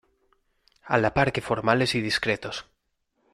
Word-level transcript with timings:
a 0.93 0.97
la 0.97 1.11
par 1.13 1.31
que 1.31 1.41
formales 1.49 1.93
y 1.93 2.01
discretos. 2.01 2.65